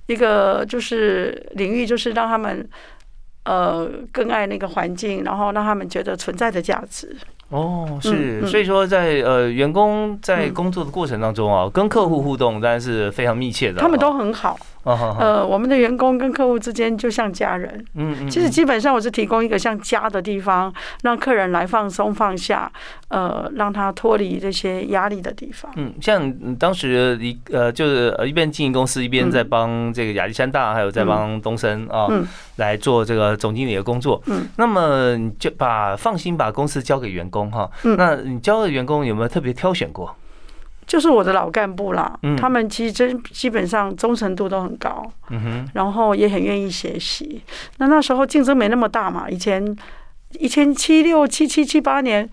[0.07, 2.67] 一个就是领域，就是让他们
[3.45, 7.15] 呃更爱那个环境，然后让他们觉得存在的价值。
[7.49, 10.53] 哦，是，嗯所以说在呃员工在嗯。
[10.53, 13.79] 工作的过程当中啊，跟客户互动当然是非常密切的。
[13.81, 17.85] 他们都很好，呃，我们的员工跟客户之间就像家人。
[17.95, 22.71] 嗯嗯，其实基本上我是提供一个像家的地方，让客人来放松放下，
[23.09, 25.71] 呃，让他脱离这些压力的地方。
[25.75, 34.21] 嗯，像嗯当时一呃，就是呃一边经营公司，一边在嗯帮这个亚历山大，还有在帮东森啊嗯来做这个总经理的工作。
[34.27, 37.69] 嗯，那么你就把放心把公司交给员工哈。
[37.83, 40.15] 嗯那你交的员工有没有特别挑选过？
[40.89, 45.05] 就是我的老干部啦，嗯他们其实真基本上忠诚度都很高，
[45.73, 47.41] 然后也很愿意学习。
[47.77, 49.63] 那那时候竞争没那么大嘛，以前
[50.39, 52.27] 以前七六七七七八年。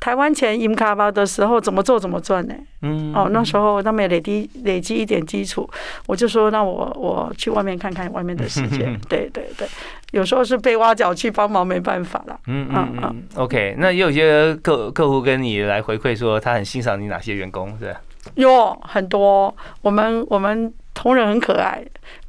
[0.00, 2.54] 台湾前银卡巴的时候，怎么做怎么赚呢？
[2.82, 5.66] 嗯，哦，那时候他们也累积累积一点基础，
[6.06, 8.84] 我就说，那我我去外面看看外面的世界。
[9.08, 9.66] 对 对对，
[10.14, 12.38] 有时候是被挖角去帮忙，没办法了。
[12.46, 18.00] 嗯嗯嗯，OK，那也有些客客户跟你来回馈说，他很欣赏你哪些员工，是吧？
[18.36, 21.84] 有很多，我们我们同仁很可爱，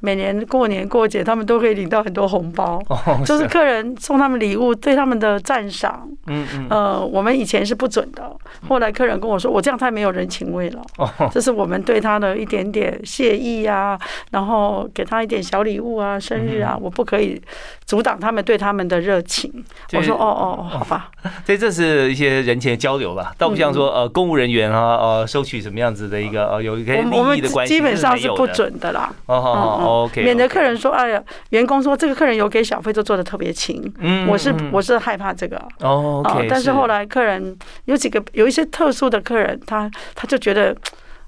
[0.06, 6.08] 每年过年过节，他们都可以领到很多红包，哦，就是客人送他们礼物，对他们的赞赏。
[6.28, 8.32] 嗯嗯，呃，我们以前是不准的，
[8.68, 10.82] 后来客人跟我说，我这样太没有人情味了。
[10.98, 14.00] 哦，这是我们对他的一点点谢意啊，
[14.32, 17.42] 然后给他一点小礼物啊，生日嗯啊，我不可以
[17.86, 19.52] 阻挡他们对他们的热情。
[19.94, 21.12] 我说哦哦，好吧，
[21.46, 28.46] 所以这是一些人情的交流吧，倒不像说呃公务人员啊呃收取什么样子的一个呃有一个我们我们利益的关系，基本上是不。
[28.56, 29.12] 准的啦。
[29.26, 33.82] 哦哦 OK，免得客人说，哎呀，员工说这个客人有给小费，就做的特别勤。
[34.00, 40.76] 嗯我是嗯我是害怕这个哦但是后来客人有几个有一些特殊的客人，他他就觉得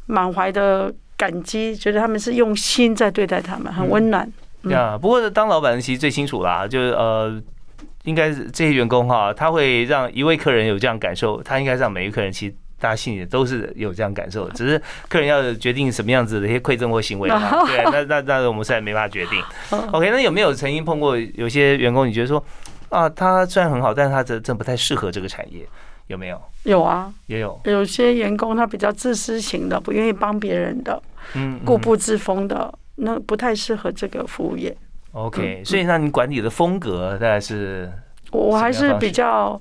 [0.06, 4.32] 满怀的感激，觉得他们是用心在对待他们，很温暖。
[4.64, 7.42] 嗯呀，不过当老板其实最清楚啦，就是呃。
[8.04, 17.66] 应该是这些员工哈，他会让一位客人有这样感受，他应该让每一个客人其实大家心里都是有这样感受的， 只是客人要决定什么样子的一些馈赠或行为嘛。
[17.66, 19.44] 对，那那那我们实在没办法决定。
[19.92, 22.44] OK，那有没有曾经碰过有些员工，你觉得说
[22.90, 25.68] 啊，他虽然很好，但是他真真不太适合这个产业，
[26.08, 26.42] 有没有？
[26.64, 31.02] 有啊，也有，有些员工他比较自私型的，不愿意帮别人的，
[31.34, 34.76] 嗯，固步自封的，那不太适合这个服务业。
[35.14, 37.92] OK，所以那你管理的风格大概是
[38.32, 39.60] 我我还是比较，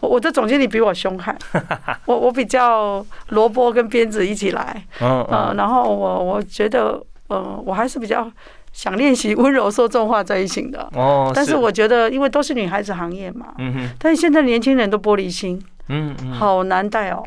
[0.00, 1.36] 我我的总经理比我凶悍，
[2.06, 8.30] 我我比较萝卜跟鞭子一起来，嗯然后我我觉得，呃，我还是比较
[8.72, 10.86] 想练习温柔说重话在一起的。
[10.94, 17.26] 哦，但是我觉得，因为都是女孩子行业嘛，嗯哼但是现在年轻人都玻璃心，嗯嗯好难带哦。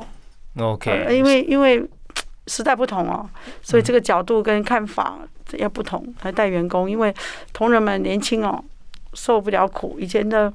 [0.60, 1.84] OK，呃因为因为
[2.48, 3.28] 时代不同哦，
[3.62, 5.18] 所以这个角度跟看法
[5.58, 6.90] 要不同来带员工。
[6.90, 7.14] 因为
[7.52, 8.64] 同仁们年轻哦，
[9.14, 9.98] 受不了苦。
[10.00, 10.52] 以前的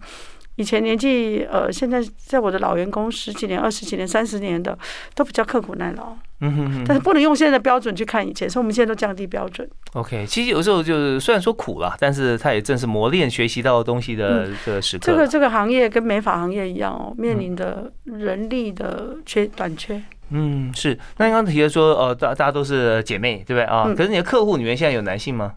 [0.56, 4.78] 以前年纪呃，现在在我的老员工十几年、二十几年、三十年的，
[5.14, 6.16] 都比较刻苦耐劳。
[6.40, 9.68] 嗯哼哼但是不能用现在的标准去看以前，所以我们现在都降低标准。
[9.94, 15.16] OK，其实有时候就是虽然说苦了，但是它也正是磨练学习到东西的这个时刻啦。
[15.16, 20.02] 这个这个行业跟美发行业一样哦，面临的人力的缺短缺。
[20.30, 20.98] 嗯，是。
[21.16, 23.84] 那你刚刚提的说，呃，大大家都是姐妹，对不对啊？
[23.86, 25.54] 嗯可是你的客户里面现在有男性吗？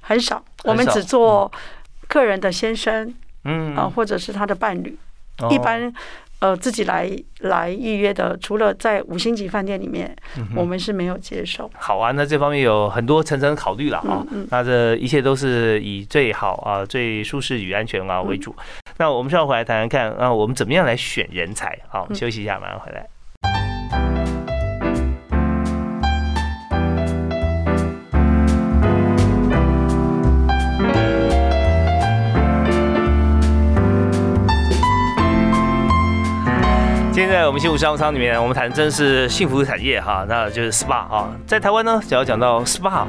[0.00, 1.50] 很少，我们只做
[2.08, 3.14] 客人的先生、嗯
[3.76, 4.96] 啊，或者是他的伴侣，
[5.50, 5.92] 一般。
[6.40, 10.14] 呃，自己来来预约的，除了在五星级饭店里面，
[10.54, 11.68] 我们是没有接受。
[11.74, 14.24] 好啊，那这方面有很多层层考虑了啊。
[14.48, 18.54] 那这一切都是以最好啊、最舒适与安全啊为主。
[18.98, 21.76] 那我们稍后回来谈谈看啊，我们怎么样来选人才？
[21.88, 23.04] 好，休息一下，马上回来。
[37.18, 41.28] 现在我们幸福商务舱里面，我们谈真是幸福产业哈，那就是 SPA 哈。
[41.48, 43.06] 在台湾呢，只要讲到 SPA，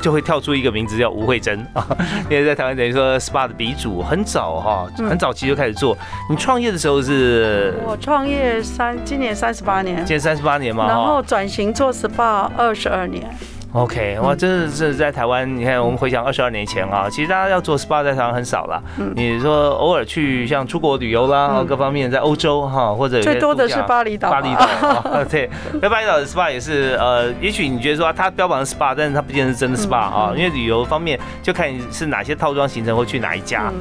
[0.00, 1.86] 就会跳出一个名字叫吴慧珍啊。
[2.28, 5.96] 因为在台湾等于说 SPA 的鼻祖，很早哈，很早期就开始做。
[6.28, 7.72] 你创业的时候是？
[7.86, 9.98] 我创业三，今年三十八年。
[9.98, 10.88] 今年三十八年嘛。
[10.88, 13.24] 然后转型做 SPA 二十二年。
[13.72, 18.82] OK，哇，真的是在台湾，你看我们回想二十二年前啊，其实大家要做 SPA 在台湾很少了。
[19.14, 24.28] 你说偶尔去像出国旅游啦，各方面在欧洲哈，或者最多的是巴厘岛。
[24.28, 25.48] 巴厘岛，对，
[25.80, 33.72] 那巴厘岛的 SPA 也是呃，也许你觉得说它标榜 SPA，但是它不见得是真的 SPA 啊，因为旅游方面就看你是哪些套装行程或去哪一家。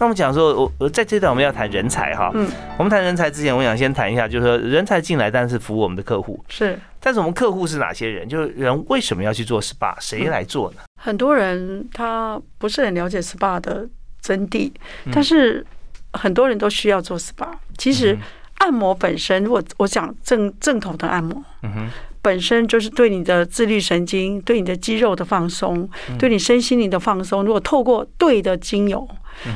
[0.00, 6.38] 那我们讲说，我我在这段我们要谈人才哈，嗯，我们谈人才之前，我想先谈一下，就是说人才进来，但是服务我们的客户。
[6.48, 8.28] 是，但是我们客户是哪些人？
[8.28, 9.94] 就是人为什么要去做 SPA？
[10.00, 10.78] 谁来做呢？
[11.00, 13.88] 很多人他不是很了解 SPA 的
[14.20, 14.70] 真谛，
[15.12, 15.64] 但是
[16.12, 17.50] 很多人都需要做 SPA。
[17.76, 18.18] 其实
[18.58, 21.88] 按摩本身，如果我讲正正统的按摩，嗯哼。
[22.20, 27.44] 本身就是对你的自律神经、对你的肌肉的放松、对你身心灵的放松。
[27.44, 29.08] 如果透过对的精油，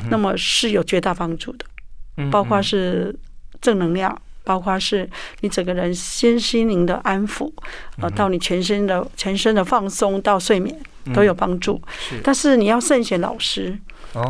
[0.09, 1.67] 那么是有绝大帮助的。
[2.31, 3.15] 包括是
[3.61, 5.09] 正能量，包括是
[5.41, 7.53] 你整个人身心灵的安抚，
[8.01, 10.77] 呃，到你全身的全身的放松，到睡眠
[11.15, 11.81] 都有帮助。
[12.23, 13.79] 但是你要慎选老师。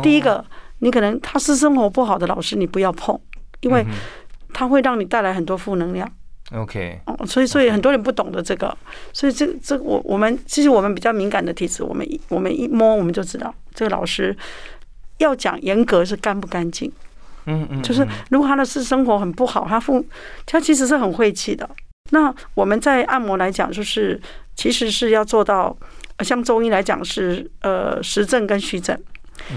[0.01, 0.43] 第一个，
[0.79, 3.19] 你可能他是生活不好的老师，你不要碰，
[3.59, 3.85] 因为
[4.53, 6.09] 他会让你带来很多负能量。
[6.53, 8.77] OK，哦，所以所以很多人不懂得这个，
[9.11, 14.35] 所以这这我我们其实我们比较敏感的体质，我们一我们一摸我们就知道这个老师
[15.17, 16.91] 要讲严格是干不干净，
[17.45, 20.05] 嗯嗯，就是如果他的私生活很不好，他父
[20.45, 21.69] 他其实是很晦气的。
[22.11, 24.19] 那我们在按摩来讲，就是
[24.55, 25.75] 其实是要做到，
[26.19, 28.97] 像中医来讲是呃实症跟虚症。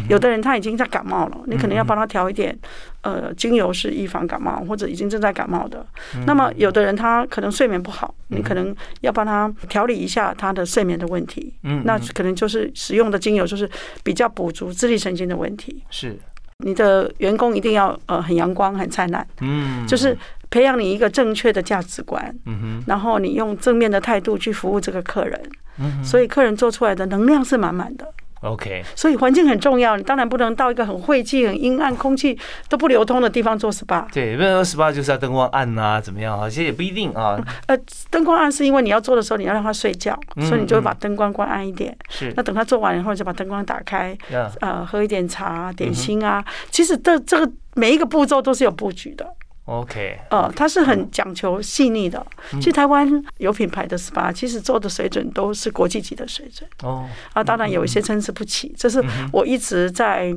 [0.08, 2.58] 有的人他已经在感冒了，你可能要帮他调一点，
[3.02, 5.86] 呃，精油是预防感冒，或者已经正在感冒的。
[6.26, 11.52] 那么有的人他可能睡眠不好，你可能要帮他调理一下他的睡眠的问题。
[11.62, 13.68] 嗯，那可能就是使用的精油就是
[14.02, 15.84] 比较补足自律神经的问题。
[15.90, 16.18] 是，
[16.64, 19.26] 你的员工一定要呃很阳光很灿烂。
[19.40, 20.16] 嗯，就是
[20.50, 22.34] 培养你一个正确的价值观。
[22.46, 25.40] 嗯哼，然后你用正面的态度去服务这个客人。
[25.78, 28.12] 嗯，所以客人做出来的能量是满满的。
[28.42, 34.06] OK，所以环境很重要，你当然不能到一个很晦气、很阴暗、空气都不流通的地方做 SPA。
[34.12, 36.48] 对，不能说 SPA 就是要灯光暗啊，怎么样啊？
[36.48, 37.38] 其实也不一定啊。
[37.66, 37.76] 呃，
[38.10, 41.96] 灯光暗是因为你要做的时候你要让他睡觉，所以你就会把灯光关暗一点。
[42.08, 42.32] 是。
[42.36, 44.16] 那等他做完以后，就把灯光打开，
[44.60, 46.44] 呃，喝一点茶、点心啊。
[46.70, 49.26] 其实这这个每一个步骤都是有布局的。
[49.66, 52.24] OK，呃，它是很讲求细腻的。
[52.52, 53.06] 其实台湾
[53.38, 56.68] 有品牌的 SPA，其实做的水准都是国际级的水准。
[56.82, 58.72] 哦，啊，当然有一些参差不齐。
[58.76, 60.32] 这是我一直在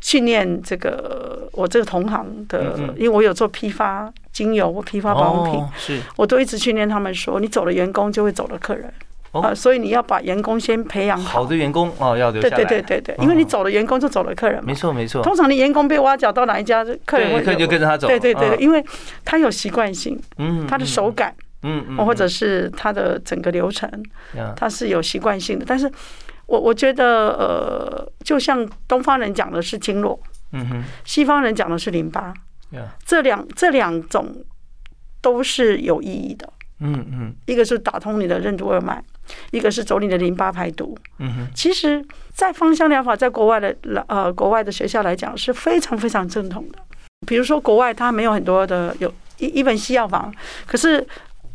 [0.00, 8.92] 训练这个我这个同行的，因为我有做批发精油或批发保养品，是，我都一直训练他们说，你走了员工就会走了客人。
[9.40, 11.40] 啊，所以你要把员工先培养好。
[11.42, 12.56] 好的员工哦，要留下来。
[12.56, 14.64] 对对对对对，因为你走了员工就走了客人嘛。
[14.66, 15.22] 没错没错。
[15.22, 18.06] 通常你员工被挖角到哪一家，客人客人就跟着他走。
[18.06, 18.84] 对对对，因为
[19.24, 23.90] 他有习惯性，嗯，他的手感，嗯嗯，或者是他的整个流程，
[24.56, 25.64] 他是有习惯性的。
[25.66, 25.90] 但是
[26.46, 30.20] 我我觉得，呃，就像东方人讲的是经络，
[30.52, 32.32] 嗯哼，西方人讲的是淋巴，
[33.04, 34.44] 这两这两种
[35.20, 36.48] 都是有意义的。
[36.84, 39.02] 嗯嗯，一个是打通你的任督二脉。
[39.52, 43.74] 一个是走你的淋巴排毒，嗯哼，其实，在芳香疗法在国外的
[44.06, 46.78] 呃国外的学校来讲是非常非常正统的。
[47.26, 50.30] 比如说国外它没有很多的有一一本西药房，
[50.66, 51.04] 可是，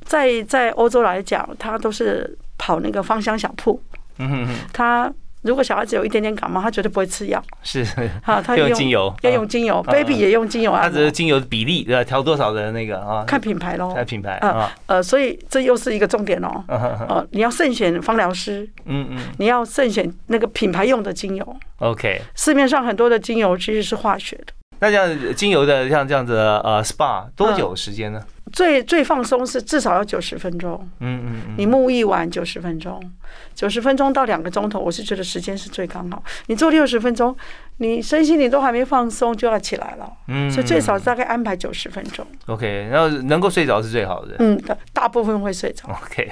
[0.04, 3.80] 在在欧洲来讲，它都是跑那个芳香小铺，
[4.18, 5.14] 嗯哼哼，它。
[5.42, 7.42] 如果小孩子有一点点感冒，他绝对不会吃药。
[7.64, 7.86] 是，
[8.22, 10.84] 好，他用精油，要用精油，baby 也用精油啊。
[10.84, 13.24] 他只是精油的比例，呃，调多少的那个啊？
[13.26, 14.70] 看品牌喽，看品牌啊。
[14.88, 16.64] 呃，所以这又是一个重点哦。
[16.68, 21.56] 呃，你要慎选芳疗师，嗯嗯，你要慎选那个品牌用的精油。
[21.78, 24.54] OK，市面上很多的精油其实是化学的。
[24.80, 28.22] 那像精油的像这样子呃 SPA 多久时间呢？
[28.52, 33.00] 最最放松是至少要九十分钟，嗯嗯嗯，你沐浴完九十分钟，
[33.54, 36.24] 九十分钟到两个钟头，我是觉得时间是最刚好。
[36.48, 37.36] 你做六十分钟，
[37.78, 42.26] 你身心你都还没放松就要起来了，嗯所以最少大概安排九十分钟。
[42.48, 44.38] OK，然后能够睡着是最好的。
[44.40, 45.88] 嗯，大大部分会睡着。
[45.88, 46.32] OK，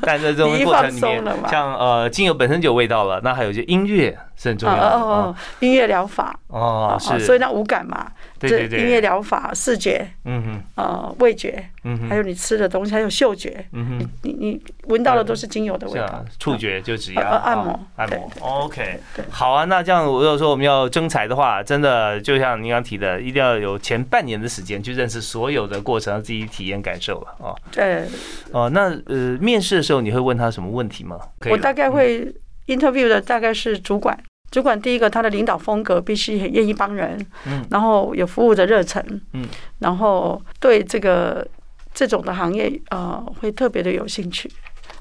[0.00, 14.10] 但在这种过程里面 放松了，嘛像呃精油本身就有味道了，那还有一些音乐是很重要的哦哦哦，音乐疗法哦，是，所以那五感嘛，对对这音乐对，疗法、视觉、嗯哼呃味觉，嗯哼，还有你吃的东西，还有嗅觉，嗯哼。
[14.22, 18.30] 你你闻到的都是精油的味道触觉就指压、呃呃按摩啊按摩。
[18.40, 19.66] OK，对好啊。
[19.66, 27.54] 那这样，如果说我们要征才的话，真的就像您刚提的，一定要有前半年的时间去认识所有的过程，自己体验感受了哦。
[27.70, 28.06] 对，
[28.52, 31.18] 哦，那呃，面试的时候你会问他什么问题吗？
[31.50, 32.34] 我大概会
[32.66, 34.18] interview 的大概是主管。
[34.50, 39.00] 主管第一个，他的领导风格必须很愿意帮人，嗯然后有服务的热忱，
[39.32, 39.46] 嗯，
[39.78, 41.46] 然后对这个
[41.94, 44.50] 这种的行业，呃，会特别的有兴趣。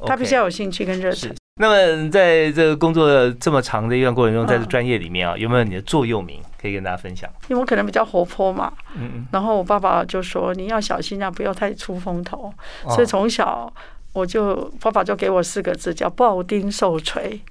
[0.05, 1.35] 他必须 OK 要有兴趣跟热忱是。。
[1.61, 7.29] 那么在这个工作这么长的一段过程中，在这嗯专业里面啊，有没有你的座右铭可以跟大家分享？
[7.49, 12.53] 因为我可能比较活泼嘛，嗯嗯，然后我爸爸就说你要小心啊，不要太出风头。
[12.85, 13.71] 哦所以从小
[14.13, 17.41] 我就爸爸就给我四个字叫抱丁受锤。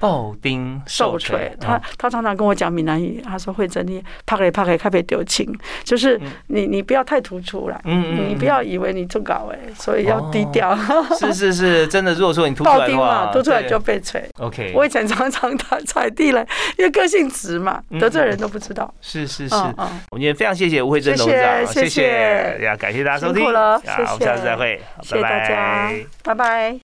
[0.00, 5.50] 抱丁受锤锤，，他他常常跟我讲闽南语，他说慧珍你拍给拍给开别丢情，
[5.82, 10.76] 就是你你不要太突出来，嗯你不要以为你做搞哎，所以要低调。
[11.18, 12.12] 是是是，真的。
[12.14, 14.22] 如果说你突出爆来的话，丁嘛，突出来对就被锤。
[14.38, 14.72] OK。
[14.74, 18.92] 我以前常常打踩地雷，因为个性直嘛，嗯得罪人都不知道。
[19.00, 25.92] 是是是，我们今天非常谢谢吴慧珍董事长，谢谢呀，感谢大家收听，辛苦了我们下次再会，谢谢大家
[26.22, 26.78] 拜拜。